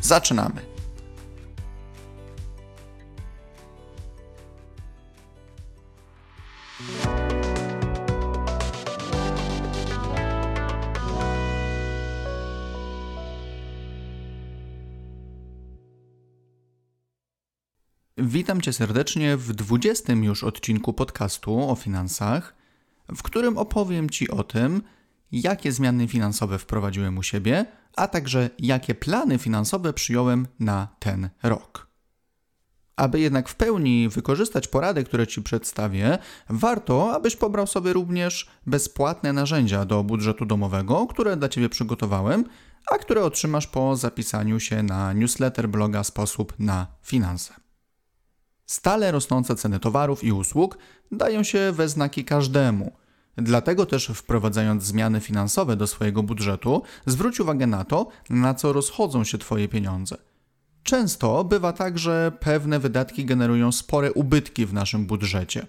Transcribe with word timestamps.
Zaczynamy! 0.00 0.78
Witam 18.16 18.60
Cię 18.60 18.72
serdecznie 18.72 19.36
w 19.36 19.52
20 19.52 20.12
już 20.12 20.44
odcinku 20.44 20.92
podcastu 20.92 21.70
o 21.70 21.74
finansach, 21.74 22.54
w 23.08 23.22
którym 23.22 23.58
opowiem 23.58 24.10
Ci 24.10 24.30
o 24.30 24.44
tym, 24.44 24.82
jakie 25.32 25.72
zmiany 25.72 26.08
finansowe 26.08 26.58
wprowadziłem 26.58 27.18
u 27.18 27.22
siebie, 27.22 27.66
a 27.96 28.08
także 28.08 28.50
jakie 28.58 28.94
plany 28.94 29.38
finansowe 29.38 29.92
przyjąłem 29.92 30.46
na 30.60 30.88
ten 30.98 31.28
rok. 31.42 31.88
Aby 32.96 33.20
jednak 33.20 33.48
w 33.48 33.54
pełni 33.54 34.08
wykorzystać 34.08 34.68
porady, 34.68 35.04
które 35.04 35.26
Ci 35.26 35.42
przedstawię, 35.42 36.18
warto, 36.48 37.14
abyś 37.14 37.36
pobrał 37.36 37.66
sobie 37.66 37.92
również 37.92 38.48
bezpłatne 38.66 39.32
narzędzia 39.32 39.84
do 39.84 40.04
budżetu 40.04 40.46
domowego, 40.46 41.06
które 41.06 41.36
dla 41.36 41.48
Ciebie 41.48 41.68
przygotowałem, 41.68 42.44
a 42.90 42.98
które 42.98 43.24
otrzymasz 43.24 43.66
po 43.66 43.96
zapisaniu 43.96 44.60
się 44.60 44.82
na 44.82 45.12
newsletter 45.12 45.68
bloga 45.68 46.04
Sposób 46.04 46.52
na 46.58 46.86
Finanse. 47.02 47.54
Stale 48.66 49.12
rosnące 49.12 49.56
ceny 49.56 49.80
towarów 49.80 50.24
i 50.24 50.32
usług 50.32 50.78
dają 51.12 51.42
się 51.42 51.72
we 51.72 51.88
znaki 51.88 52.24
każdemu. 52.24 52.92
Dlatego 53.42 53.86
też 53.86 54.06
wprowadzając 54.06 54.82
zmiany 54.82 55.20
finansowe 55.20 55.76
do 55.76 55.86
swojego 55.86 56.22
budżetu, 56.22 56.82
zwróć 57.06 57.40
uwagę 57.40 57.66
na 57.66 57.84
to, 57.84 58.08
na 58.30 58.54
co 58.54 58.72
rozchodzą 58.72 59.24
się 59.24 59.38
Twoje 59.38 59.68
pieniądze. 59.68 60.16
Często 60.82 61.44
bywa 61.44 61.72
tak, 61.72 61.98
że 61.98 62.32
pewne 62.40 62.78
wydatki 62.78 63.24
generują 63.24 63.72
spore 63.72 64.12
ubytki 64.12 64.66
w 64.66 64.72
naszym 64.72 65.06
budżecie. 65.06 65.66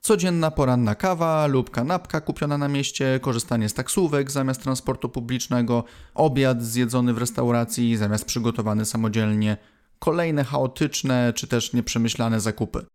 Codzienna 0.00 0.50
poranna 0.50 0.94
kawa 0.94 1.46
lub 1.46 1.70
kanapka 1.70 2.20
kupiona 2.20 2.58
na 2.58 2.68
mieście, 2.68 3.20
korzystanie 3.22 3.68
z 3.68 3.74
taksówek 3.74 4.30
zamiast 4.30 4.62
transportu 4.62 5.08
publicznego, 5.08 5.84
obiad 6.14 6.62
zjedzony 6.62 7.14
w 7.14 7.18
restauracji 7.18 7.96
zamiast 7.96 8.24
przygotowany 8.24 8.84
samodzielnie, 8.84 9.56
kolejne 9.98 10.44
chaotyczne 10.44 11.32
czy 11.32 11.46
też 11.46 11.72
nieprzemyślane 11.72 12.40
zakupy. 12.40 12.86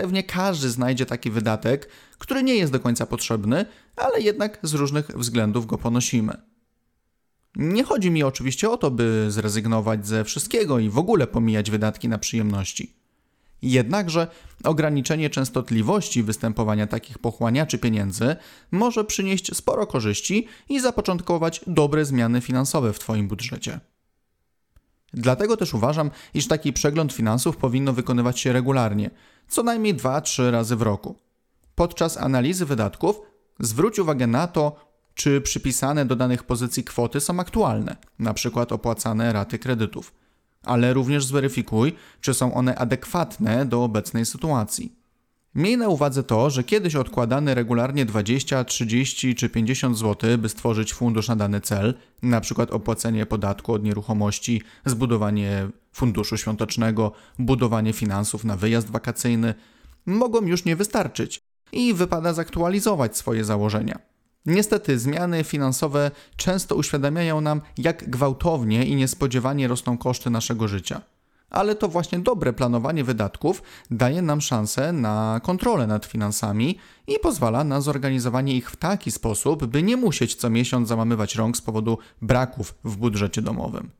Pewnie 0.00 0.22
każdy 0.22 0.70
znajdzie 0.70 1.06
taki 1.06 1.30
wydatek, 1.30 1.88
który 2.18 2.42
nie 2.42 2.54
jest 2.54 2.72
do 2.72 2.80
końca 2.80 3.06
potrzebny, 3.06 3.64
ale 3.96 4.20
jednak 4.20 4.58
z 4.62 4.74
różnych 4.74 5.06
względów 5.06 5.66
go 5.66 5.78
ponosimy. 5.78 6.32
Nie 7.56 7.84
chodzi 7.84 8.10
mi 8.10 8.22
oczywiście 8.22 8.70
o 8.70 8.76
to, 8.76 8.90
by 8.90 9.26
zrezygnować 9.28 10.06
ze 10.06 10.24
wszystkiego 10.24 10.78
i 10.78 10.88
w 10.88 10.98
ogóle 10.98 11.26
pomijać 11.26 11.70
wydatki 11.70 12.08
na 12.08 12.18
przyjemności. 12.18 12.94
Jednakże 13.62 14.26
ograniczenie 14.64 15.30
częstotliwości 15.30 16.22
występowania 16.22 16.86
takich 16.86 17.18
pochłaniaczy 17.18 17.78
pieniędzy 17.78 18.36
może 18.70 19.04
przynieść 19.04 19.56
sporo 19.56 19.86
korzyści 19.86 20.46
i 20.68 20.80
zapoczątkować 20.80 21.60
dobre 21.66 22.04
zmiany 22.04 22.40
finansowe 22.40 22.92
w 22.92 22.98
Twoim 22.98 23.28
budżecie. 23.28 23.80
Dlatego 25.12 25.56
też 25.56 25.74
uważam, 25.74 26.10
iż 26.34 26.48
taki 26.48 26.72
przegląd 26.72 27.12
finansów 27.12 27.56
powinno 27.56 27.92
wykonywać 27.92 28.40
się 28.40 28.52
regularnie, 28.52 29.10
co 29.48 29.62
najmniej 29.62 29.94
2-3 29.94 30.50
razy 30.50 30.76
w 30.76 30.82
roku. 30.82 31.16
Podczas 31.74 32.16
analizy 32.16 32.66
wydatków 32.66 33.20
zwróć 33.60 33.98
uwagę 33.98 34.26
na 34.26 34.46
to, 34.46 34.88
czy 35.14 35.40
przypisane 35.40 36.06
do 36.06 36.16
danych 36.16 36.42
pozycji 36.42 36.84
kwoty 36.84 37.20
są 37.20 37.40
aktualne, 37.40 37.96
np. 38.20 38.66
opłacane 38.70 39.32
raty 39.32 39.58
kredytów, 39.58 40.14
ale 40.62 40.94
również 40.94 41.24
zweryfikuj, 41.24 41.94
czy 42.20 42.34
są 42.34 42.54
one 42.54 42.76
adekwatne 42.76 43.66
do 43.66 43.84
obecnej 43.84 44.26
sytuacji. 44.26 44.98
Miej 45.54 45.76
na 45.78 45.88
uwadze 45.88 46.22
to, 46.22 46.50
że 46.50 46.64
kiedyś 46.64 46.96
odkładane 46.96 47.54
regularnie 47.54 48.06
20, 48.06 48.64
30 48.64 49.34
czy 49.34 49.48
50 49.48 49.98
zł, 49.98 50.38
by 50.38 50.48
stworzyć 50.48 50.94
fundusz 50.94 51.28
na 51.28 51.36
dany 51.36 51.60
cel, 51.60 51.94
np. 52.22 52.66
opłacenie 52.70 53.26
podatku 53.26 53.72
od 53.72 53.84
nieruchomości, 53.84 54.62
zbudowanie 54.86 55.68
funduszu 55.98 56.36
świątecznego, 56.36 57.12
budowanie 57.38 57.92
finansów 57.92 58.44
na 58.44 58.56
wyjazd 58.56 58.90
wakacyjny, 58.90 59.54
mogą 60.06 60.40
już 60.40 60.64
nie 60.64 60.76
wystarczyć 60.76 61.40
i 61.72 61.94
wypada 61.94 62.32
zaktualizować 62.32 63.16
swoje 63.16 63.44
założenia. 63.44 63.98
Niestety 64.46 64.98
zmiany 64.98 65.44
finansowe 65.44 66.10
często 66.36 66.74
uświadamiają 66.74 67.40
nam, 67.40 67.60
jak 67.78 68.10
gwałtownie 68.10 68.86
i 68.86 68.96
niespodziewanie 68.96 69.68
rosną 69.68 69.98
koszty 69.98 70.30
naszego 70.30 70.68
życia 70.68 71.00
ale 71.50 71.74
to 71.74 71.88
właśnie 71.88 72.18
dobre 72.18 72.52
planowanie 72.52 73.04
wydatków 73.04 73.62
daje 73.90 74.22
nam 74.22 74.40
szansę 74.40 74.92
na 74.92 75.40
kontrolę 75.42 75.86
nad 75.86 76.06
finansami 76.06 76.78
i 77.06 77.18
pozwala 77.22 77.64
na 77.64 77.80
zorganizowanie 77.80 78.56
ich 78.56 78.70
w 78.70 78.76
taki 78.76 79.10
sposób, 79.10 79.66
by 79.66 79.82
nie 79.82 79.96
musieć 79.96 80.34
co 80.34 80.50
miesiąc 80.50 80.88
zamamywać 80.88 81.34
rąk 81.34 81.56
z 81.56 81.60
powodu 81.60 81.98
braków 82.22 82.74
w 82.84 82.96
budżecie 82.96 83.42
domowym. 83.42 83.90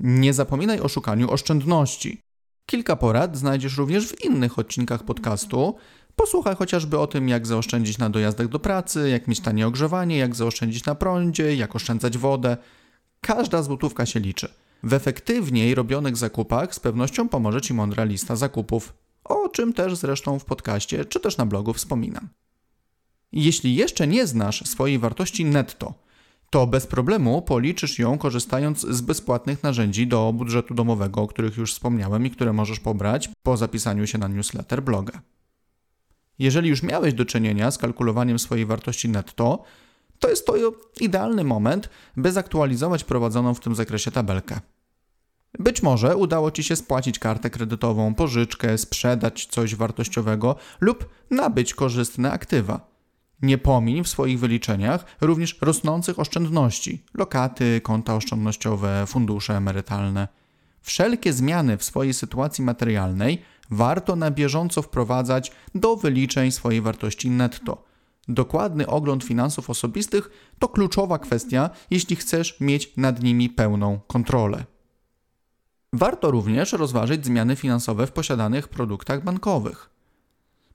Nie 0.00 0.34
zapominaj 0.34 0.80
o 0.80 0.88
szukaniu 0.88 1.30
oszczędności. 1.30 2.20
Kilka 2.66 2.96
porad 2.96 3.36
znajdziesz 3.36 3.76
również 3.76 4.06
w 4.06 4.24
innych 4.24 4.58
odcinkach 4.58 5.02
podcastu. 5.02 5.76
Posłuchaj 6.16 6.56
chociażby 6.56 6.98
o 6.98 7.06
tym, 7.06 7.28
jak 7.28 7.46
zaoszczędzić 7.46 7.98
na 7.98 8.10
dojazdach 8.10 8.48
do 8.48 8.58
pracy, 8.58 9.10
jak 9.10 9.28
mieć 9.28 9.40
tanie 9.40 9.66
ogrzewanie, 9.66 10.18
jak 10.18 10.36
zaoszczędzić 10.36 10.84
na 10.84 10.94
prądzie, 10.94 11.54
jak 11.54 11.76
oszczędzać 11.76 12.18
wodę. 12.18 12.56
Każda 13.20 13.62
złotówka 13.62 14.06
się 14.06 14.20
liczy. 14.20 14.54
W 14.82 14.92
efektywniej 14.92 15.74
robionych 15.74 16.16
zakupach 16.16 16.74
z 16.74 16.80
pewnością 16.80 17.28
pomoże 17.28 17.60
Ci 17.60 17.74
mądra 17.74 18.04
lista 18.04 18.36
zakupów, 18.36 18.94
o 19.24 19.48
czym 19.48 19.72
też 19.72 19.96
zresztą 19.96 20.38
w 20.38 20.44
podcaście 20.44 21.04
czy 21.04 21.20
też 21.20 21.36
na 21.36 21.46
blogu 21.46 21.72
wspominam. 21.72 22.28
Jeśli 23.32 23.74
jeszcze 23.74 24.06
nie 24.06 24.26
znasz 24.26 24.62
swojej 24.66 24.98
wartości 24.98 25.44
netto, 25.44 25.94
to 26.50 26.66
bez 26.66 26.86
problemu 26.86 27.42
policzysz 27.42 27.98
ją 27.98 28.18
korzystając 28.18 28.80
z 28.80 29.00
bezpłatnych 29.00 29.62
narzędzi 29.62 30.06
do 30.06 30.32
budżetu 30.32 30.74
domowego, 30.74 31.22
o 31.22 31.26
których 31.26 31.56
już 31.56 31.72
wspomniałem 31.72 32.26
i 32.26 32.30
które 32.30 32.52
możesz 32.52 32.80
pobrać 32.80 33.30
po 33.42 33.56
zapisaniu 33.56 34.06
się 34.06 34.18
na 34.18 34.28
newsletter 34.28 34.82
bloga. 34.82 35.20
Jeżeli 36.38 36.68
już 36.68 36.82
miałeś 36.82 37.14
do 37.14 37.24
czynienia 37.24 37.70
z 37.70 37.78
kalkulowaniem 37.78 38.38
swojej 38.38 38.66
wartości 38.66 39.08
netto, 39.08 39.62
to 40.18 40.28
jest 40.28 40.46
to 40.46 40.54
idealny 41.00 41.44
moment, 41.44 41.90
by 42.16 42.32
zaktualizować 42.32 43.04
prowadzoną 43.04 43.54
w 43.54 43.60
tym 43.60 43.74
zakresie 43.74 44.10
tabelkę. 44.10 44.60
Być 45.58 45.82
może 45.82 46.16
udało 46.16 46.50
Ci 46.50 46.64
się 46.64 46.76
spłacić 46.76 47.18
kartę 47.18 47.50
kredytową, 47.50 48.14
pożyczkę, 48.14 48.78
sprzedać 48.78 49.46
coś 49.46 49.74
wartościowego 49.74 50.56
lub 50.80 51.08
nabyć 51.30 51.74
korzystne 51.74 52.32
aktywa. 52.32 52.97
Nie 53.42 53.58
pomiń 53.58 54.04
w 54.04 54.08
swoich 54.08 54.38
wyliczeniach 54.38 55.04
również 55.20 55.58
rosnących 55.60 56.18
oszczędności, 56.18 57.04
lokaty, 57.14 57.80
konta 57.80 58.16
oszczędnościowe, 58.16 59.04
fundusze 59.06 59.56
emerytalne. 59.56 60.28
Wszelkie 60.80 61.32
zmiany 61.32 61.76
w 61.76 61.84
swojej 61.84 62.14
sytuacji 62.14 62.64
materialnej 62.64 63.42
warto 63.70 64.16
na 64.16 64.30
bieżąco 64.30 64.82
wprowadzać 64.82 65.52
do 65.74 65.96
wyliczeń 65.96 66.50
swojej 66.50 66.80
wartości 66.80 67.30
netto– 67.30 67.78
Dokładny 68.28 68.86
ogląd 68.86 69.24
finansów 69.24 69.70
osobistych 69.70 70.30
to 70.58 70.68
kluczowa 70.68 71.18
kwestia, 71.18 71.70
jeśli 71.90 72.16
chcesz 72.16 72.60
mieć 72.60 72.96
nad 72.96 73.22
nimi 73.22 73.50
pełną 73.50 74.00
kontrolę. 74.06 74.64
Warto 75.92 76.30
również 76.30 76.72
rozważyć 76.72 77.26
zmiany 77.26 77.56
finansowe 77.56 78.06
w 78.06 78.12
posiadanych 78.12 78.68
produktach 78.68 79.24
bankowych. 79.24 79.90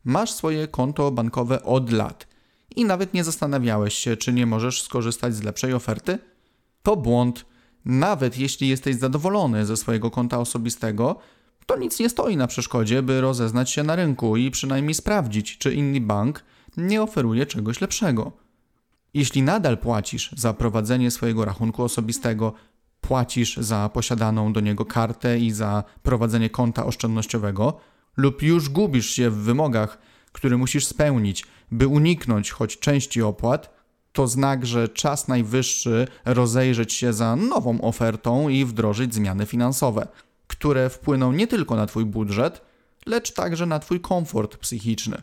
Masz 0.03 0.31
swoje 0.31 0.67
konto 0.67 1.11
bankowe 1.11 1.63
od 1.63 1.91
lat 1.91 2.27
i 2.75 2.85
nawet 2.85 3.13
nie 3.13 3.23
zastanawiałeś 3.23 3.93
się, 3.93 4.17
czy 4.17 4.33
nie 4.33 4.45
możesz 4.45 4.81
skorzystać 4.81 5.35
z 5.35 5.43
lepszej 5.43 5.73
oferty? 5.73 6.19
To 6.83 6.95
błąd. 6.95 7.45
Nawet 7.85 8.37
jeśli 8.37 8.67
jesteś 8.67 8.95
zadowolony 8.95 9.65
ze 9.65 9.77
swojego 9.77 10.11
konta 10.11 10.39
osobistego, 10.39 11.19
to 11.65 11.77
nic 11.77 11.99
nie 11.99 12.09
stoi 12.09 12.37
na 12.37 12.47
przeszkodzie, 12.47 13.01
by 13.01 13.21
rozeznać 13.21 13.71
się 13.71 13.83
na 13.83 13.95
rynku 13.95 14.37
i 14.37 14.51
przynajmniej 14.51 14.93
sprawdzić, 14.93 15.57
czy 15.57 15.73
inny 15.73 16.01
bank 16.01 16.43
nie 16.77 17.01
oferuje 17.01 17.45
czegoś 17.45 17.81
lepszego. 17.81 18.31
Jeśli 19.13 19.41
nadal 19.41 19.77
płacisz 19.77 20.31
za 20.37 20.53
prowadzenie 20.53 21.11
swojego 21.11 21.45
rachunku 21.45 21.83
osobistego 21.83 22.53
płacisz 23.01 23.57
za 23.57 23.89
posiadaną 23.89 24.53
do 24.53 24.59
niego 24.59 24.85
kartę 24.85 25.39
i 25.39 25.51
za 25.51 25.83
prowadzenie 26.03 26.49
konta 26.49 26.85
oszczędnościowego, 26.85 27.79
lub 28.17 28.41
już 28.41 28.69
gubisz 28.69 29.09
się 29.09 29.29
w 29.29 29.37
wymogach, 29.37 29.97
które 30.31 30.57
musisz 30.57 30.85
spełnić, 30.85 31.45
by 31.73 31.87
uniknąć 31.87 32.51
choć 32.51 32.79
części 32.79 33.21
opłat, 33.21 33.73
to 34.11 34.27
znak, 34.27 34.65
że 34.65 34.89
czas 34.89 35.27
najwyższy 35.27 36.07
rozejrzeć 36.25 36.93
się 36.93 37.13
za 37.13 37.35
nową 37.35 37.81
ofertą 37.81 38.49
i 38.49 38.65
wdrożyć 38.65 39.13
zmiany 39.13 39.45
finansowe, 39.45 40.07
które 40.47 40.89
wpłyną 40.89 41.31
nie 41.31 41.47
tylko 41.47 41.75
na 41.75 41.85
Twój 41.85 42.05
budżet, 42.05 42.61
lecz 43.05 43.33
także 43.33 43.65
na 43.65 43.79
Twój 43.79 43.99
komfort 43.99 44.57
psychiczny. 44.57 45.21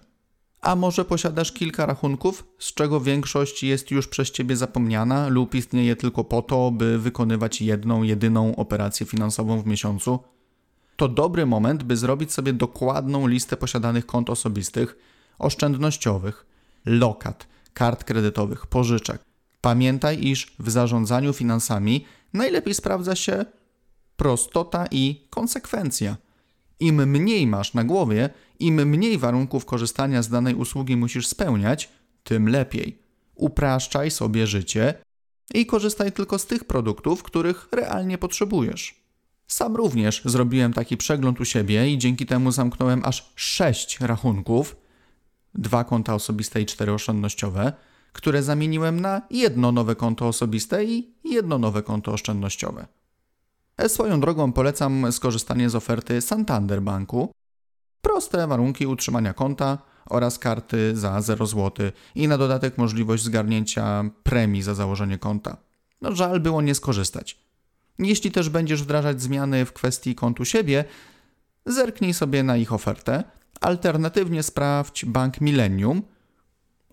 A 0.60 0.76
może 0.76 1.04
posiadasz 1.04 1.52
kilka 1.52 1.86
rachunków, 1.86 2.44
z 2.58 2.74
czego 2.74 3.00
większość 3.00 3.62
jest 3.62 3.90
już 3.90 4.08
przez 4.08 4.30
Ciebie 4.30 4.56
zapomniana 4.56 5.28
lub 5.28 5.54
istnieje 5.54 5.96
tylko 5.96 6.24
po 6.24 6.42
to, 6.42 6.70
by 6.70 6.98
wykonywać 6.98 7.60
jedną, 7.60 8.02
jedyną 8.02 8.56
operację 8.56 9.06
finansową 9.06 9.62
w 9.62 9.66
miesiącu? 9.66 10.18
To 10.96 11.08
dobry 11.08 11.46
moment, 11.46 11.82
by 11.82 11.96
zrobić 11.96 12.32
sobie 12.32 12.52
dokładną 12.52 13.26
listę 13.26 13.56
posiadanych 13.56 14.06
kont 14.06 14.30
osobistych, 14.30 14.96
oszczędnościowych, 15.40 16.46
lokat, 16.84 17.46
kart 17.74 18.04
kredytowych, 18.04 18.66
pożyczek. 18.66 19.24
Pamiętaj, 19.60 20.26
iż 20.26 20.54
w 20.58 20.70
zarządzaniu 20.70 21.32
finansami 21.32 22.04
najlepiej 22.32 22.74
sprawdza 22.74 23.16
się 23.16 23.44
prostota 24.16 24.86
i 24.90 25.26
konsekwencja. 25.30 26.16
Im 26.80 27.06
mniej 27.10 27.46
masz 27.46 27.74
na 27.74 27.84
głowie, 27.84 28.30
im 28.58 28.74
mniej 28.74 29.18
warunków 29.18 29.64
korzystania 29.64 30.22
z 30.22 30.28
danej 30.28 30.54
usługi 30.54 30.96
musisz 30.96 31.26
spełniać, 31.26 31.88
tym 32.24 32.48
lepiej. 32.48 32.98
Upraszczaj 33.34 34.10
sobie 34.10 34.46
życie 34.46 34.94
i 35.54 35.66
korzystaj 35.66 36.12
tylko 36.12 36.38
z 36.38 36.46
tych 36.46 36.64
produktów, 36.64 37.22
których 37.22 37.68
realnie 37.72 38.18
potrzebujesz. 38.18 39.00
Sam 39.46 39.76
również 39.76 40.22
zrobiłem 40.24 40.72
taki 40.72 40.96
przegląd 40.96 41.40
u 41.40 41.44
siebie 41.44 41.90
i 41.90 41.98
dzięki 41.98 42.26
temu 42.26 42.52
zamknąłem 42.52 43.02
aż 43.04 43.32
6 43.36 44.00
rachunków, 44.00 44.76
dwa 45.54 45.84
konta 45.84 46.14
osobiste 46.14 46.62
i 46.62 46.66
cztery 46.66 46.92
oszczędnościowe, 46.92 47.72
które 48.12 48.42
zamieniłem 48.42 49.00
na 49.00 49.22
jedno 49.30 49.72
nowe 49.72 49.96
konto 49.96 50.28
osobiste 50.28 50.84
i 50.84 51.14
jedno 51.24 51.58
nowe 51.58 51.82
konto 51.82 52.12
oszczędnościowe. 52.12 52.86
E, 53.76 53.88
swoją 53.88 54.20
drogą 54.20 54.52
polecam 54.52 55.12
skorzystanie 55.12 55.70
z 55.70 55.74
oferty 55.74 56.20
Santander 56.20 56.82
Banku. 56.82 57.32
Proste 58.00 58.46
warunki 58.46 58.86
utrzymania 58.86 59.34
konta 59.34 59.78
oraz 60.06 60.38
karty 60.38 60.96
za 60.96 61.20
0 61.20 61.46
zł 61.46 61.90
i 62.14 62.28
na 62.28 62.38
dodatek 62.38 62.78
możliwość 62.78 63.22
zgarnięcia 63.22 64.04
premii 64.22 64.62
za 64.62 64.74
założenie 64.74 65.18
konta. 65.18 65.56
No 66.00 66.14
żal 66.14 66.40
było 66.40 66.62
nie 66.62 66.74
skorzystać. 66.74 67.38
Jeśli 67.98 68.30
też 68.30 68.48
będziesz 68.48 68.82
wdrażać 68.82 69.22
zmiany 69.22 69.64
w 69.64 69.72
kwestii 69.72 70.14
kontu 70.14 70.44
siebie, 70.44 70.84
zerknij 71.66 72.14
sobie 72.14 72.42
na 72.42 72.56
ich 72.56 72.72
ofertę. 72.72 73.24
Alternatywnie 73.60 74.42
sprawdź 74.42 75.04
Bank 75.04 75.40
Millennium. 75.40 76.02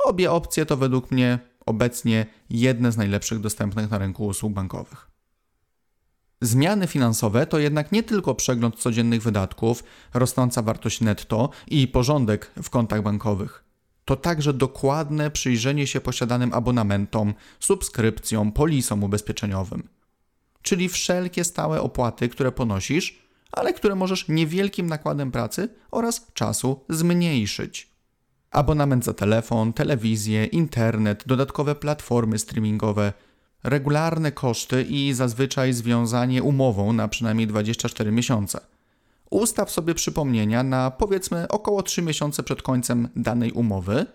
Obie 0.06 0.31
opcje 0.31 0.66
to 0.66 0.78
według 0.78 1.12
mnie 1.12 1.40
obecnie 1.66 2.25
jedne 2.50 2.92
z 2.92 2.98
najlepszych 2.98 3.40
dostępnych 3.40 3.92
na 3.92 3.98
rynku 3.98 4.25
usług 4.25 4.54
bankowych. 4.54 5.08
Zmiany 6.42 6.88
finansowe 6.88 7.48
to 7.48 7.60
jednak 7.60 7.92
nie 7.92 8.04
tylko 8.04 8.36
przegląd 8.36 8.75
codziennych 8.75 9.22
wydatków, 9.22 9.84
rosnąca 10.14 10.62
wartość 10.62 11.02
netto 11.02 11.50
i 11.68 11.88
porządek 11.88 12.52
w 12.64 12.70
kontach 12.70 13.02
bankowych. 13.02 13.63
To 14.06 14.16
także 14.16 14.54
dokładne 14.54 15.31
przyjrzenie 15.31 15.88
się 15.88 16.02
posiadanym 16.02 16.54
abonamentom, 16.54 17.34
subskrypcjom, 17.60 18.52
polisom 18.52 19.04
ubezpieczeniowym. 19.04 19.88
Czyli 20.62 20.90
wszelkie 20.90 21.44
stałe 21.44 21.81
opłaty, 21.81 22.30
które 22.30 22.52
ponosisz, 22.52 23.26
ale 23.52 23.74
które 23.74 23.96
możesz 23.96 24.28
niewielkim 24.28 24.88
nakładem 24.88 25.32
pracy 25.32 25.70
oraz 25.92 26.34
czasu 26.34 26.86
zmniejszyć. 26.90 27.90
Abonament 28.52 29.06
za 29.06 29.14
telefon, 29.14 29.74
telewizję, 29.74 30.46
internet, 30.46 31.24
dodatkowe 31.28 31.76
platformy 31.76 32.40
streamingowe– 32.40 33.14
regularne 33.64 34.32
koszty 34.32 34.84
i 34.90 35.14
zazwyczaj 35.14 35.74
związanie 35.74 36.44
umową 36.44 36.94
na 36.94 37.08
przynajmniej 37.08 37.48
24 37.48 38.12
miesiące. 38.12 38.60
Ustaw 39.30 39.72
sobie 39.72 39.96
przypomnienia 39.96 40.64
na 40.64 40.92
powiedzmy 40.92 41.48
około 41.48 41.84
3 41.84 42.02
miesiące 42.02 42.44
przed 42.44 42.62
końcem 42.62 43.10
danej 43.16 43.52
umowy 43.52 44.06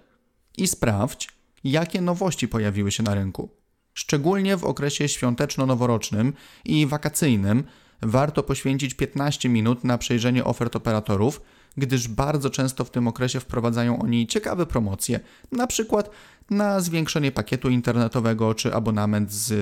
i 0.58 0.68
sprawdź, 0.68 1.28
jakie 1.64 2.00
nowości 2.00 2.48
pojawiły 2.48 2.92
się 2.92 3.02
na 3.02 3.14
rynku. 3.14 3.48
Szczególnie 3.94 4.56
w 4.56 4.64
okresie 4.64 5.08
świąteczno-noworocznym 5.08 6.32
i 6.64 6.86
wakacyjnym 6.86 7.64
warto 8.02 8.42
poświęcić 8.42 8.94
15 8.94 9.48
minut 9.48 9.84
na 9.84 9.98
przejrzenie 9.98 10.44
ofert 10.44 10.76
operatorów, 10.76 11.40
gdyż 11.76 12.08
bardzo 12.08 12.50
często 12.50 12.84
w 12.84 12.90
tym 12.90 13.08
okresie 13.08 13.40
wprowadzają 13.40 14.02
oni 14.02 14.26
ciekawe 14.26 14.66
promocje, 14.66 15.20
na 15.52 15.66
przykład 15.66 16.10
na 16.50 16.80
zwiększenie 16.80 17.32
pakietu 17.32 17.68
internetowego 17.68 18.54
czy 18.54 18.74
abonament 18.74 19.32
z 19.32 19.54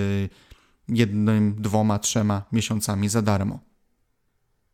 jednym, 0.89 1.55
dwoma, 1.59 1.99
trzema 1.99 2.43
miesiącami 2.53 3.09
za 3.09 3.23
darmo. 3.23 3.59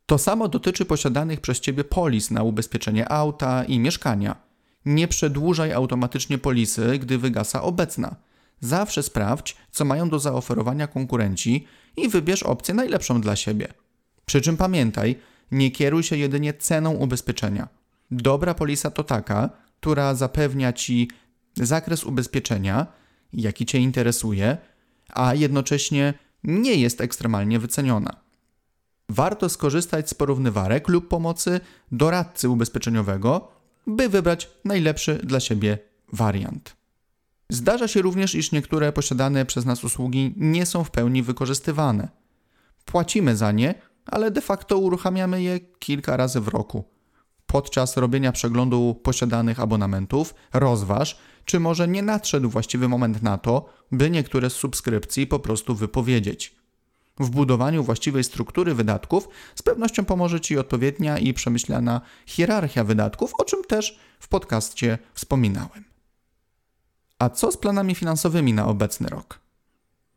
To 0.07 0.19
samo 0.19 0.49
dotyczy 0.49 0.85
posiadanych 0.85 1.41
przez 1.41 1.61
Ciebie 1.61 1.85
polis 1.85 2.31
na 2.31 2.43
ubezpieczenie 2.43 3.13
auta 3.13 3.65
i 3.65 3.79
mieszkania. 3.79 4.37
Nie 4.85 5.09
przedłużaj 5.09 5.73
automatycznie 5.73 6.39
polisy, 6.39 6.99
gdy 6.99 7.19
wygasa 7.19 7.63
obecna. 7.63 8.17
Zawsze 8.61 9.03
sprawdź, 9.03 9.57
co 9.71 9.85
mają 9.85 10.09
do 10.09 10.19
zaoferowania 10.19 10.87
konkurenci 10.87 11.67
i 11.97 12.09
wybierz 12.09 12.43
opcję 12.43 12.75
najlepszą 12.75 13.21
dla 13.21 13.37
siebie. 13.37 13.69
Przy 14.27 14.41
czym 14.41 14.57
pamiętaj, 14.57 15.19
nie 15.51 15.71
kieruj 15.71 16.03
się 16.03 16.17
jedynie 16.17 16.55
ceną 16.55 16.95
ubezpieczenia. 16.95 17.69
Dobra 18.11 18.55
polisa 18.55 18.91
to 18.91 19.05
taka, 19.05 19.51
która 19.81 20.15
zapewnia 20.15 20.73
Ci 20.73 21.11
zakres 21.57 22.05
ubezpieczenia, 22.05 22.87
jaki 23.33 23.67
Cię 23.67 23.79
interesuje, 23.79 24.57
a 25.09 25.35
jednocześnie 25.35 26.15
nie 26.45 26.75
jest 26.75 27.01
ekstremalnie 27.01 27.59
wyceniona. 27.59 28.17
Warto 29.09 29.49
skorzystać 29.49 30.11
z 30.11 30.15
porównywarek 30.15 30.89
lub 30.89 31.09
pomocy 31.09 31.61
doradcy 31.93 32.49
ubezpieczeniowego, 32.49 33.49
by 33.87 34.09
wybrać 34.09 34.49
najlepszy 34.65 35.15
dla 35.15 35.41
siebie 35.41 35.79
wariant. 36.13 36.77
Zdarza 37.49 37.89
się 37.89 38.03
również, 38.03 38.35
iż 38.35 38.53
niektóre 38.53 38.93
posiadane 38.93 39.47
przez 39.47 39.65
nas 39.65 39.85
usługi 39.85 40.35
nie 40.37 40.67
są 40.67 40.85
w 40.85 40.91
pełni 40.91 41.23
wykorzystywane. 41.23 42.09
Płacimy 42.85 43.37
za 43.37 43.53
nie, 43.53 43.75
ale 44.07 44.31
de 44.31 44.41
facto 44.41 44.79
uruchamiamy 44.79 45.43
je 45.43 45.61
kilka 45.61 46.17
razy 46.17 46.41
w 46.41 46.49
roku. 46.49 46.85
Podczas 47.47 47.97
robienia 47.97 48.33
przeglądu 48.33 49.01
posiadanych 49.03 49.61
abonamentów 49.61 50.35
rozważ, 50.53 51.19
czy 51.45 51.61
może 51.61 51.89
nie 51.89 52.03
nadszedł 52.03 52.51
właściwy 52.51 52.89
moment 52.89 53.23
na 53.23 53.39
to, 53.39 53.69
by 53.93 54.11
niektóre 54.11 54.51
z 54.51 54.53
subskrypcji 54.53 55.27
po 55.27 55.39
prostu 55.39 55.75
wypowiedzieć. 55.75 56.57
W 57.21 57.31
budowaniu 57.31 57.85
właściwej 57.85 58.25
struktury 58.25 58.75
wydatków 58.75 59.29
z 59.55 59.63
pewnością 59.63 60.05
pomoże 60.05 60.41
Ci 60.41 60.59
odpowiednia 60.59 61.19
i 61.19 61.35
przemyślana 61.35 62.01
hierarchia 62.27 62.85
wydatków, 62.85 63.33
o 63.39 63.45
czym 63.45 63.65
też 63.65 63.99
w 64.21 64.29
podcaście 64.29 64.99
wspominałem. 65.15 65.86
A 67.19 67.29
co 67.29 67.53
z 67.53 67.57
planami 67.57 67.95
finansowymi 67.95 68.53
na 68.53 68.67
obecny 68.67 69.09
rok? 69.09 69.41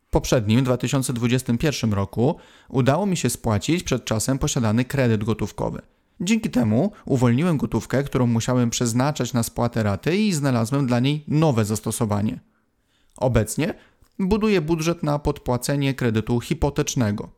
W 0.08 0.12
poprzednim 0.12 0.64
2021 0.64 1.94
roku 1.94 2.36
udało 2.70 3.06
mi 3.06 3.18
się 3.18 3.30
spłacić 3.30 3.84
przed 3.84 4.06
czasem 4.06 4.40
posiadany 4.40 4.86
kredyt 4.86 5.24
gotówkowy– 5.24 5.82
Dzięki 6.22 6.50
temu 6.50 6.92
uwolniłem 7.06 7.58
gotówkę, 7.58 8.04
którą 8.04 8.28
musiałem 8.28 8.70
przeznaczać 8.70 9.34
na 9.34 9.44
spłatę 9.44 9.84
raty 9.84 10.18
i 10.18 10.34
znalazłem 10.34 10.88
dla 10.88 11.00
niej 11.00 11.24
nowe 11.28 11.66
zastosowanie. 11.66 12.40
Obecnie 13.18 13.74
buduję 14.20 14.62
budżet 14.62 15.04
na 15.04 15.20
podpłacenie 15.20 15.94
kredytu 15.94 16.40
hipotecznego. 16.40 17.30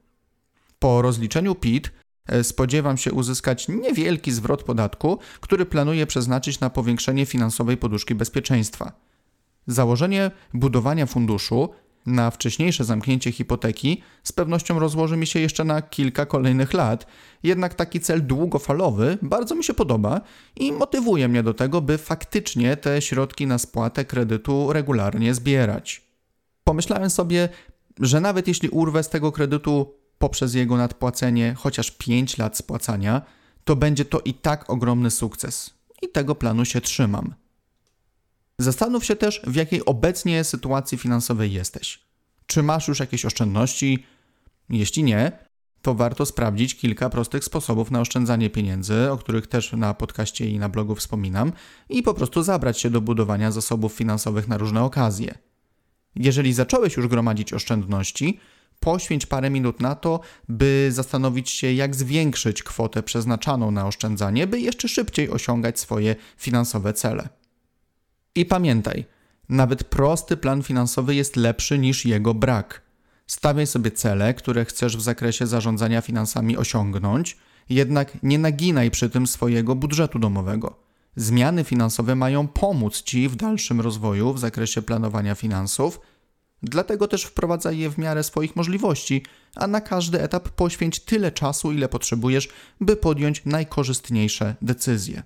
Po 0.79 1.01
rozliczeniu 1.01 1.55
PIT 1.55 1.91
e, 2.27 2.43
spodziewam 2.43 2.97
się 2.97 3.11
uzyskać 3.11 3.67
niewielki 3.67 4.31
zwrot 4.31 4.63
podatku, 4.63 5.19
który 5.41 5.65
planuję 5.65 6.07
przeznaczyć 6.07 6.59
na 6.59 6.69
powiększenie 6.69 7.25
finansowej 7.25 7.77
poduszki 7.77 8.15
bezpieczeństwa. 8.15 8.91
Założenie 9.71 10.31
budowania 10.53 11.05
funduszu 11.05 11.69
na 12.05 12.31
wcześniejsze 12.31 12.83
zamknięcie 12.83 13.31
hipoteki 13.31 14.01
z 14.23 14.31
pewnością 14.31 14.79
rozłoży 14.79 15.17
mi 15.17 15.27
się 15.27 15.39
jeszcze 15.39 15.63
na 15.63 15.81
kilka 15.81 16.25
kolejnych 16.25 16.73
lat, 16.73 17.05
jednak 17.43 17.73
taki 17.73 17.99
cel 17.99 18.27
długofalowy 18.27 19.17
bardzo 19.21 19.55
mi 19.55 19.63
się 19.63 19.73
podoba 19.73 20.21
i 20.55 20.71
motywuje 20.71 21.27
mnie 21.27 21.43
do 21.43 21.53
tego, 21.53 21.81
by 21.81 21.97
faktycznie 21.97 22.77
te 22.77 23.01
środki 23.01 23.47
na 23.47 23.57
spłatę 23.57 24.05
kredytu 24.05 24.73
regularnie 24.73 25.33
zbierać. 25.33 26.01
Pomyślałem 26.63 27.09
sobie, 27.09 27.49
że 27.99 28.21
nawet 28.21 28.47
jeśli 28.47 28.69
urwę 28.69 29.03
z 29.03 29.09
tego 29.09 29.31
kredytu 29.31 29.93
poprzez 30.17 30.53
jego 30.53 30.77
nadpłacenie 30.77 31.55
chociaż 31.57 31.91
5 31.91 32.37
lat 32.37 32.57
spłacania, 32.57 33.21
to 33.63 33.75
będzie 33.75 34.05
to 34.05 34.19
i 34.19 34.33
tak 34.33 34.69
ogromny 34.69 35.11
sukces. 35.11 35.73
I 36.01 36.09
tego 36.09 36.35
planu 36.35 36.65
się 36.65 36.81
trzymam. 36.81 37.33
Zastanów 38.61 39.05
się 39.05 39.15
też, 39.15 39.41
w 39.47 39.55
jakiej 39.55 39.85
obecnie 39.85 40.43
sytuacji 40.43 40.97
finansowej 40.97 41.53
jesteś. 41.53 41.99
Czy 42.45 42.63
masz 42.63 42.87
już 42.87 42.99
jakieś 42.99 43.25
oszczędności? 43.25 44.05
Jeśli 44.69 45.03
nie, 45.03 45.31
to 45.81 45.93
warto 45.93 46.25
sprawdzić 46.25 46.75
kilka 46.75 47.09
prostych 47.09 47.43
sposobów 47.43 47.91
na 47.91 48.01
oszczędzanie 48.01 48.49
pieniędzy, 48.49 49.11
o 49.11 49.17
których 49.17 49.47
też 49.47 49.71
na 49.71 49.93
podcaście 49.93 50.49
i 50.49 50.59
na 50.59 50.69
blogu 50.69 50.95
wspominam, 50.95 51.51
i 51.89 52.03
po 52.03 52.13
prostu 52.13 52.43
zabrać 52.43 52.79
się 52.79 52.89
do 52.89 53.01
budowania 53.01 53.51
zasobów 53.51 53.93
finansowych 53.93 54.47
na 54.47 54.57
różne 54.57 54.83
okazje. 54.83 55.37
Jeżeli 56.15 56.53
zacząłeś 56.53 56.97
już 56.97 57.07
gromadzić 57.07 57.53
oszczędności, 57.53 58.39
poświęć 58.79 59.25
parę 59.25 59.49
minut 59.49 59.79
na 59.79 59.95
to, 59.95 60.19
by 60.49 60.89
zastanowić 60.91 61.49
się, 61.49 61.73
jak 61.73 61.95
zwiększyć 61.95 62.63
kwotę 62.63 63.03
przeznaczaną 63.03 63.71
na 63.71 63.87
oszczędzanie, 63.87 64.47
by 64.47 64.59
jeszcze 64.59 64.87
szybciej 64.87 65.29
osiągać 65.29 65.79
swoje 65.79 66.15
finansowe 66.37 66.93
cele. 66.93 67.40
I 68.35 68.45
pamiętaj, 68.45 69.05
nawet 69.50 69.83
prosty 69.83 70.38
plan 70.38 70.63
finansowy 70.63 71.15
jest 71.15 71.35
lepszy 71.35 71.79
niż 71.79 72.05
jego 72.05 72.33
brak. 72.33 72.81
Stawiaj 73.27 73.67
sobie 73.67 73.91
cele, 73.91 74.33
które 74.33 74.65
chcesz 74.65 74.97
w 74.97 75.01
zakresie 75.01 75.47
zarządzania 75.47 76.01
finansami 76.01 76.57
osiągnąć, 76.57 77.38
jednak 77.69 78.23
nie 78.23 78.39
naginaj 78.39 78.91
przy 78.91 79.09
tym 79.09 79.27
swojego 79.27 79.75
budżetu 79.75 80.19
domowego. 80.19 80.79
Zmiany 81.15 81.63
finansowe 81.63 82.15
mają 82.15 82.47
pomóc 82.47 83.01
Ci 83.01 83.29
w 83.29 83.35
dalszym 83.35 83.81
rozwoju 83.81 84.33
w 84.33 84.39
zakresie 84.39 84.81
planowania 84.81 85.35
finansów, 85.35 86.00
dlatego 86.63 87.07
też 87.07 87.23
wprowadzaj 87.23 87.77
je 87.77 87.89
w 87.89 87.97
miarę 87.97 88.23
swoich 88.23 88.55
możliwości, 88.55 89.25
a 89.55 89.67
na 89.67 89.81
każdy 89.81 90.21
etap 90.21 90.50
poświęć 90.50 91.00
tyle 91.00 91.31
czasu, 91.31 91.71
ile 91.71 91.89
potrzebujesz, 91.89 92.50
by 92.81 92.95
podjąć 92.95 93.45
najkorzystniejsze 93.45 94.55
decyzje. 94.61 95.23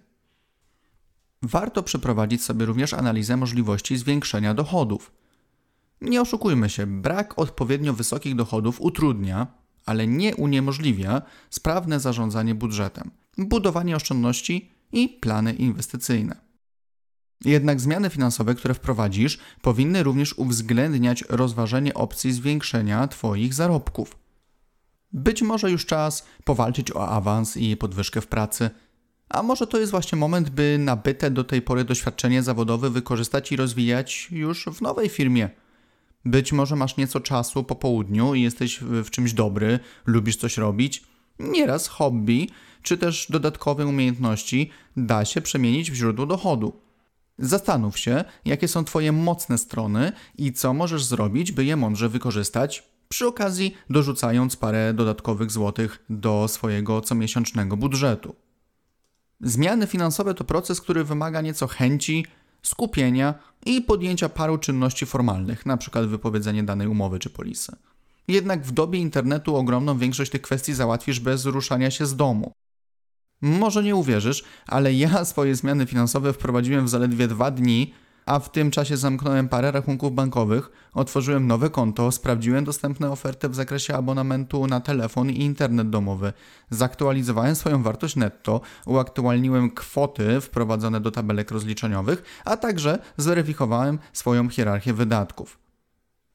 Warto 1.46 1.84
przeprowadzić 1.84 2.44
sobie 2.44 2.66
również 2.66 2.94
analizę 2.94 3.38
możliwości 3.38 3.98
zwiększenia 3.98 4.54
dochodów. 4.54 5.12
Nie 6.02 6.22
oszukujmy 6.22 6.70
się, 6.70 6.88
brak 6.88 7.40
odpowiednio 7.40 7.94
wysokich 7.94 8.36
dochodów 8.36 8.82
utrudnia, 8.82 9.48
ale 9.86 10.08
nie 10.08 10.36
uniemożliwia 10.36 11.22
sprawne 11.50 12.00
zarządzanie 12.00 12.56
budżetem, 12.56 13.12
budowanie 13.38 13.96
oszczędności 13.96 14.72
i 14.92 15.10
plany 15.10 15.54
inwestycyjne. 15.54 16.36
Jednak 17.46 17.82
zmiany 17.82 18.10
finansowe, 18.10 18.56
które 18.56 18.74
wprowadzisz, 18.74 19.40
powinny 19.62 20.04
również 20.04 20.34
uwzględniać 20.34 21.24
rozważenie 21.30 21.94
opcji 21.94 22.34
zwiększenia 22.34 23.08
Twoich 23.08 23.54
zarobków. 23.54 24.18
Być 25.12 25.42
może 25.42 25.72
już 25.72 25.86
czas 25.86 26.26
powalczyć 26.44 26.92
o 26.92 27.10
awans 27.10 27.58
i 27.58 27.78
podwyżkę 27.78 28.22
w 28.22 28.28
pracy, 28.28 28.70
a 29.30 29.44
może 29.44 29.68
to 29.68 29.80
jest 29.80 29.92
właśnie 29.92 30.18
moment, 30.18 30.50
by 30.50 30.78
nabyte 30.80 31.32
do 31.32 31.44
tej 31.44 31.62
pory 31.62 31.84
doświadczenie 31.84 32.44
zawodowe 32.44 32.90
wykorzystać 32.90 33.52
i 33.52 33.56
rozwijać 33.56 34.28
już 34.32 34.66
w 34.66 34.82
nowej 34.82 35.10
firmie. 35.10 35.50
Być 36.26 36.54
może 36.54 36.76
masz 36.76 36.98
nieco 36.98 37.20
czasu 37.20 37.64
po 37.64 37.76
południu 37.76 38.34
i 38.34 38.42
jesteś 38.42 38.80
w 38.82 39.10
czymś 39.10 39.34
dobry, 39.34 39.80
lubisz 40.06 40.36
coś 40.36 40.58
robić. 40.58 41.04
Nieraz 41.40 41.88
hobby 41.88 42.50
czy 42.82 42.98
też 42.98 43.28
dodatkowe 43.30 43.86
umiejętności 43.86 44.70
da 44.98 45.26
się 45.26 45.42
przemienić 45.42 45.92
w 45.92 45.96
źródło 45.96 46.26
dochodu. 46.26 46.82
Zastanów 47.40 48.00
się, 48.00 48.24
jakie 48.46 48.68
są 48.68 48.86
Twoje 48.86 49.12
mocne 49.12 49.58
strony 49.58 50.12
i 50.38 50.54
co 50.54 50.74
możesz 50.74 51.04
zrobić, 51.04 51.52
by 51.52 51.66
je 51.66 51.76
mądrze 51.76 52.10
wykorzystać, 52.10 52.84
przy 53.10 53.28
okazji 53.28 53.76
dorzucając 53.90 54.56
parę 54.56 54.94
dodatkowych 54.94 55.52
złotych 55.52 56.06
do 56.10 56.48
swojego 56.48 57.02
comiesięcznego 57.02 57.78
budżetu. 57.78 58.36
Zmiany 59.42 59.88
finansowe 59.88 60.34
to 60.34 60.44
proces, 60.44 60.82
który 60.82 61.04
wymaga 61.04 61.42
nieco 61.42 61.68
chęci, 61.68 62.26
skupienia 62.62 63.34
i 63.66 63.82
podjęcia 63.82 64.30
paru 64.30 64.58
czynności 64.58 65.06
formalnych, 65.06 65.64
np. 65.66 66.08
wypowiedzenie 66.08 66.64
danej 66.64 66.88
umowy 66.88 67.20
czy 67.20 67.30
polisy. 67.30 67.76
Jednak 68.28 68.64
w 68.64 68.72
dobie 68.72 69.00
internetu 69.00 69.56
ogromną 69.56 69.98
większość 69.98 70.32
tych 70.32 70.42
kwestii 70.42 70.74
załatwisz 70.74 71.20
bez 71.20 71.46
ruszania 71.46 71.92
się 71.92 72.06
z 72.06 72.16
domu. 72.16 72.52
Może 73.42 73.84
nie 73.84 73.96
uwierzysz, 73.96 74.44
ale 74.68 74.94
ja 74.94 75.26
swoje 75.26 75.56
zmiany 75.56 75.86
finansowe 75.86 76.34
wprowadziłem 76.34 76.86
w 76.86 76.90
zaledwie 76.90 77.28
dwa 77.28 77.52
dni, 77.52 77.94
a 78.26 78.40
w 78.40 78.52
tym 78.52 78.72
czasie 78.72 78.98
zamknąłem 78.98 79.50
parę 79.50 79.72
rachunków 79.72 80.16
bankowych, 80.16 80.72
otworzyłem 80.94 81.48
nowe 81.48 81.70
konto, 81.70 82.12
sprawdziłem 82.12 82.66
dostępne 82.66 83.12
oferty 83.12 83.50
w 83.50 83.56
zakresie 83.56 83.96
abonamentu 83.96 84.68
na 84.68 84.80
telefon 84.80 85.30
i 85.30 85.42
internet 85.42 85.90
domowy, 85.90 86.34
zaktualizowałem 86.70 87.56
swoją 87.56 87.84
wartość 87.84 88.16
netto, 88.16 88.62
uaktualniłem 88.86 89.72
kwoty 89.72 90.42
wprowadzone 90.42 91.02
do 91.02 91.12
tabelek 91.12 91.52
rozliczeniowych, 91.52 92.24
a 92.46 92.58
także 92.58 93.00
zweryfikowałem 93.18 94.00
swoją 94.14 94.50
hierarchię 94.50 94.94
wydatków. 94.94 95.60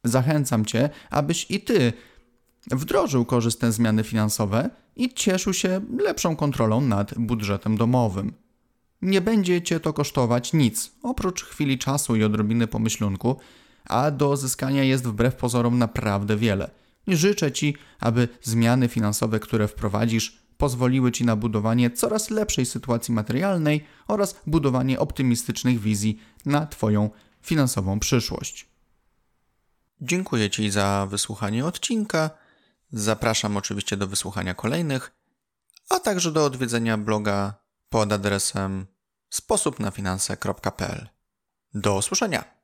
Zachęcam 0.04 0.64
Cię, 0.64 0.90
abyś 1.10 1.50
i 1.50 1.60
Ty 1.60 1.92
wdrożył 2.70 3.24
korzystne 3.24 3.72
zmiany 3.72 4.04
finansowe 4.04 4.70
i 4.96 5.14
cieszył 5.14 5.52
się 5.52 5.80
lepszą 5.98 6.36
kontrolą 6.36 6.80
nad 6.80 7.14
budżetem 7.18 7.76
domowym. 7.76 8.32
Nie 9.02 9.20
będzie 9.20 9.62
cię 9.62 9.80
to 9.80 9.92
kosztować 9.92 10.52
nic, 10.52 10.92
oprócz 11.02 11.44
chwili 11.44 11.78
czasu 11.78 12.16
i 12.16 12.24
odrobiny 12.24 12.66
pomyślunku, 12.66 13.40
a 13.84 14.10
do 14.10 14.36
zyskania 14.36 14.84
jest 14.84 15.06
wbrew 15.06 15.36
pozorom 15.36 15.78
naprawdę 15.78 16.36
wiele. 16.36 16.70
Życzę 17.06 17.52
Ci, 17.52 17.76
aby 18.00 18.28
zmiany 18.42 18.88
finansowe, 18.88 19.40
które 19.40 19.68
wprowadzisz, 19.68 20.42
pozwoliły 20.58 21.12
Ci 21.12 21.24
na 21.24 21.36
budowanie 21.36 21.90
coraz 21.90 22.30
lepszej 22.30 22.66
sytuacji 22.66 23.14
materialnej 23.14 23.84
oraz 24.08 24.40
budowanie 24.46 24.98
optymistycznych 24.98 25.80
wizji 25.80 26.20
na 26.46 26.66
Twoją 26.66 27.10
finansową 27.42 28.00
przyszłość. 28.00 28.68
Dziękuję 30.00 30.50
Ci 30.50 30.70
za 30.70 31.06
wysłuchanie 31.10 31.64
odcinka. 31.66 32.30
Zapraszam 32.92 33.56
oczywiście 33.56 33.96
do 33.96 34.06
wysłuchania 34.06 34.54
kolejnych, 34.54 35.12
a 35.88 36.00
także 36.00 36.32
do 36.32 36.44
odwiedzenia 36.44 36.98
bloga 36.98 37.54
pod 37.90 38.12
adresem 38.12 38.86
sposobnafinanse.pl. 39.30 41.08
Do 41.74 41.96
usłyszenia! 41.96 42.59